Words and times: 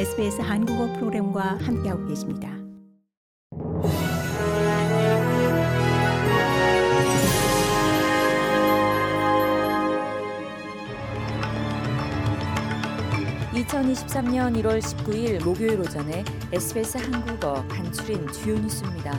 SBS 0.00 0.40
한국어 0.40 0.90
프로그램과 0.94 1.58
함께하고 1.60 2.06
계십니다. 2.06 2.48
(2023년 13.52 14.56
1월 14.62 14.80
19일) 14.80 15.44
목요일 15.44 15.78
오전에 15.80 16.24
SBS 16.50 16.96
한국어 16.96 17.62
간추린 17.68 18.26
주요 18.32 18.58
뉴스입니다. 18.58 19.12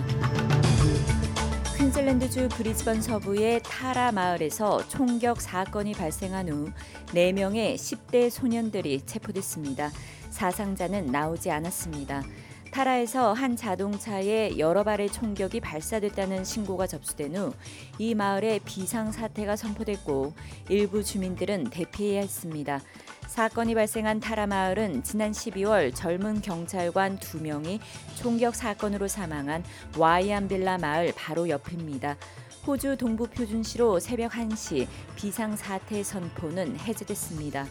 퀸즐랜드주 1.92 2.48
브리즈번 2.54 3.02
서부의 3.02 3.60
타라 3.64 4.14
마을에서 4.14 4.88
총격 4.88 5.42
사건이 5.42 5.92
발생한 5.92 6.48
후 6.48 6.72
4명의 7.08 7.76
10대 7.76 8.30
소년들이 8.30 9.06
체포됐습니다. 9.06 9.92
사상자는 10.30 11.08
나오지 11.08 11.52
않았습니다. 11.52 12.24
타라에서 12.72 13.34
한 13.34 13.56
자동차에 13.56 14.58
여러 14.58 14.84
발의 14.84 15.10
총격이 15.10 15.60
발사됐다는 15.60 16.44
신고가 16.44 16.88
접수된 16.88 17.36
후 17.36 17.54
이 17.98 18.16
마을에 18.16 18.60
비상 18.66 19.12
사태가 19.12 19.56
선포됐고 19.56 20.34
일부 20.70 21.04
주민들은 21.04 21.66
대피해야 21.66 22.22
했습니다. 22.22 22.82
사건이 23.28 23.76
발생한 23.76 24.20
타라 24.20 24.48
마을은 24.48 25.04
지난 25.04 25.32
12월 25.32 25.94
젊은 25.94 26.42
경찰관 26.42 27.20
2명이 27.20 27.80
총격 28.16 28.56
사건으로 28.56 29.08
사망한 29.08 29.64
와이안빌라 29.98 30.80
마을 30.80 31.14
바로 31.16 31.48
옆입니다. 31.48 32.18
호주 32.66 32.98
동부 32.98 33.28
표준시로 33.28 34.00
새벽 34.00 34.32
1시 34.32 34.88
비상 35.16 35.56
사태 35.56 36.04
선포는 36.04 36.78
해제됐습니다. 36.78 37.68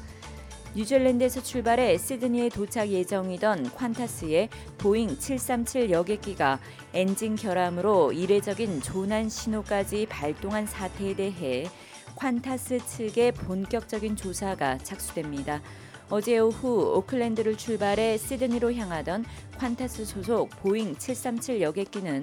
뉴질랜드에서 0.74 1.42
출발해 1.42 1.98
시드니에 1.98 2.49
도착 2.49 2.88
예정이던 2.88 3.71
콴타스의 3.71 4.49
보잉 4.79 5.18
737 5.18 5.90
여객기가 5.90 6.60
엔진 6.95 7.35
결함으로 7.35 8.13
이례적인 8.13 8.80
조난 8.80 9.29
신호까지 9.29 10.07
발동한 10.09 10.66
사태에 10.66 11.15
대해 11.15 11.68
콴타스 12.15 12.87
측의 12.87 13.32
본격적인 13.32 14.15
조사가 14.15 14.79
착수됩니다. 14.79 15.60
어제 16.09 16.38
오후 16.38 16.96
오클랜드를 16.96 17.57
출발해 17.57 18.16
시드니로 18.16 18.73
향하던 18.73 19.24
콴타스 19.59 20.04
소속 20.04 20.51
보잉 20.63 20.96
737 20.96 21.63
여객기는 21.63 22.23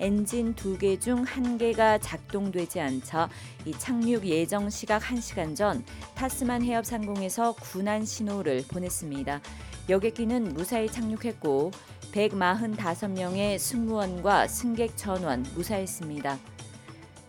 엔진 0.00 0.54
두 0.54 0.76
개 0.78 0.98
중 0.98 1.24
한 1.24 1.58
개가 1.58 1.98
작동되지 1.98 2.80
않자 2.80 3.28
이 3.64 3.72
착륙 3.72 4.24
예정 4.26 4.70
시각 4.70 5.02
1시간 5.02 5.54
전 5.54 5.84
타스만 6.14 6.62
해협 6.62 6.84
상공에서 6.86 7.52
구난 7.54 8.04
신호를 8.04 8.64
보냈습니다. 8.68 9.40
여객기는 9.88 10.54
무사히 10.54 10.88
착륙했고 10.88 11.70
145명의 12.12 13.58
승무원과 13.58 14.48
승객 14.48 14.96
전원 14.96 15.44
무사했습니다. 15.54 16.38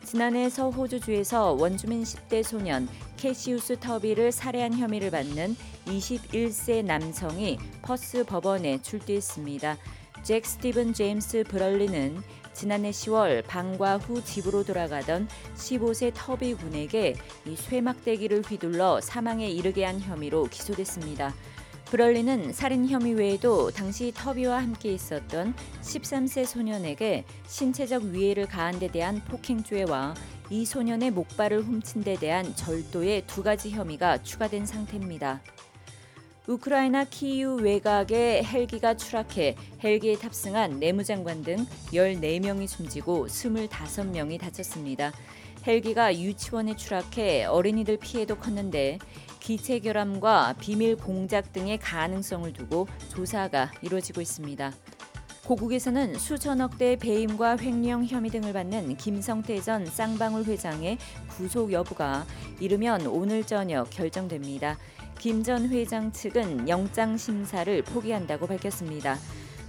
지난해 0.06 0.50
서호주주에서 0.50 1.54
원주민 1.54 2.04
10대 2.04 2.44
소년 2.44 2.88
캐시우스 3.18 3.80
터비를 3.80 4.32
살해한 4.32 4.74
혐의를 4.74 5.10
받는 5.10 5.56
21세 5.86 6.84
남성이 6.86 7.58
퍼스 7.82 8.24
법원에 8.24 8.82
출두했습니다. 8.82 9.78
잭 10.24 10.46
스티븐 10.46 10.94
제임스 10.94 11.44
브럴리는 11.50 12.24
지난해 12.54 12.92
10월 12.92 13.46
방과 13.46 13.98
후 13.98 14.24
집으로 14.24 14.64
돌아가던 14.64 15.28
15세 15.56 16.14
터비 16.16 16.54
군에게 16.54 17.16
이 17.46 17.56
쇠막대기를 17.58 18.44
휘둘러 18.44 19.02
사망에 19.02 19.50
이르게 19.50 19.84
한 19.84 20.00
혐의로 20.00 20.46
기소됐습니다. 20.46 21.34
브럴리는 21.86 22.54
살인 22.54 22.88
혐의 22.88 23.14
외에도 23.14 23.70
당시 23.70 24.14
터비와 24.16 24.62
함께 24.62 24.94
있었던 24.94 25.54
13세 25.82 26.46
소년에게 26.46 27.26
신체적 27.48 28.04
위해를 28.04 28.48
가한 28.48 28.80
데 28.80 28.88
대한 28.88 29.22
폭행죄와 29.26 30.16
이 30.50 30.66
소년의 30.66 31.12
목발을 31.12 31.64
훔친 31.64 32.04
데 32.04 32.16
대한 32.16 32.56
절도의 32.56 33.28
두 33.28 33.44
가지 33.44 33.72
혐의가 33.72 34.24
추가된 34.24 34.66
상태입니다. 34.66 35.42
우크라이나 36.46 37.06
키이우 37.06 37.62
외곽에 37.62 38.44
헬기가 38.44 38.96
추락해 38.96 39.56
헬기에 39.82 40.18
탑승한 40.18 40.78
내무장관 40.80 41.42
등 41.42 41.66
14명이 41.94 42.68
숨지고 42.68 43.28
25명이 43.28 44.40
다쳤습니다. 44.42 45.14
헬기가 45.66 46.14
유치원에 46.14 46.76
추락해 46.76 47.46
어린이들 47.46 47.98
피해도 47.98 48.36
컸는데 48.36 49.00
기체 49.40 49.80
결함과 49.80 50.54
비밀 50.60 50.98
공작 50.98 51.54
등의 51.54 51.78
가능성을 51.78 52.52
두고 52.52 52.90
조사가 53.10 53.72
이루어지고 53.82 54.20
있습니다. 54.20 54.74
고국에서는 55.46 56.18
수천억 56.18 56.78
대 56.78 56.98
배임과 56.98 57.58
횡령 57.58 58.06
혐의 58.06 58.32
등을 58.32 58.54
받는 58.54 58.96
김성태 58.98 59.62
전 59.62 59.86
쌍방울 59.86 60.46
회장의 60.46 60.98
구속 61.30 61.72
여부가 61.72 62.26
이르면 62.60 63.08
오늘 63.08 63.44
저녁 63.44 63.90
결정됩니다. 63.90 64.78
김 65.20 65.44
전 65.44 65.70
회장 65.70 66.12
측은 66.12 66.70
영장 66.70 67.18
심사를 67.18 67.82
포기한다고 67.84 68.48
밝혔습니다. 68.48 69.18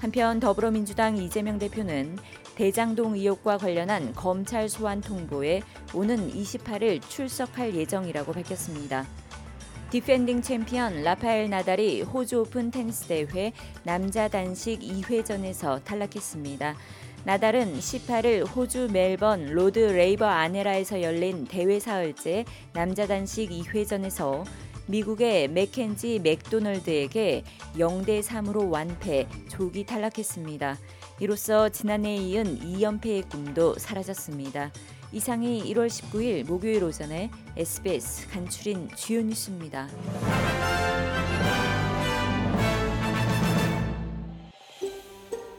한편 0.00 0.41
더불어민주당 0.41 1.16
이재명 1.16 1.59
대표는 1.59 2.19
대장동 2.56 3.15
의혹과 3.15 3.59
관련한 3.59 4.12
검찰 4.15 4.69
소환 4.69 5.00
통보에 5.00 5.62
오는 5.94 6.31
28일 6.31 7.00
출석할 7.09 7.75
예정이라고 7.75 8.32
밝혔습니다. 8.32 9.06
디펜딩 9.91 10.43
챔피언 10.43 11.03
라파엘 11.03 11.49
나달이 11.50 12.03
호주 12.03 12.41
오픈 12.41 12.71
테니스 12.71 13.06
대회 13.06 13.53
남자 13.84 14.28
단식 14.28 14.81
2회전에서 14.81 15.82
탈락했습니다. 15.84 16.75
나달은 17.25 17.78
18일 17.78 18.47
호주 18.55 18.88
멜번 18.93 19.47
로드 19.47 19.78
레이버 19.78 20.26
아레나에서 20.27 21.00
열린 21.00 21.47
대회 21.47 21.81
사흘째 21.81 22.44
남자 22.75 23.06
단식 23.06 23.49
2회전에서 23.50 24.44
미국의 24.87 25.49
맥켄지 25.49 26.21
맥도널드에게 26.21 27.45
0대 27.77 28.22
3으로 28.22 28.71
완패, 28.71 29.27
조기 29.49 29.84
탈락했습니다. 29.84 30.78
이로써 31.21 31.69
지난해에 31.69 32.17
이은 32.17 32.61
2연패의 32.61 33.31
꿈도 33.31 33.75
사라졌습니다. 33.78 34.73
이상이 35.12 35.62
1월 35.73 35.87
19일 35.87 36.47
목요일 36.47 36.83
오전에 36.84 37.31
SBS 37.56 38.28
간추린 38.28 38.89
주요 38.97 39.23
뉴스입니다. 39.23 39.89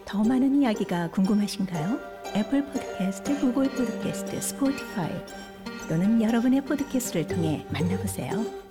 더 0.06 0.24
많은 0.24 0.62
이야기가 0.62 1.09
궁금하신가요? 1.12 2.00
애플 2.35 2.66
포드캐스트, 2.66 3.40
구글 3.40 3.69
포드캐스트, 3.69 4.41
스포티파이 4.41 5.12
또는 5.88 6.22
여러분의 6.22 6.62
포드캐스트를 6.62 7.28
통해 7.28 7.66
만나보세요. 7.69 8.65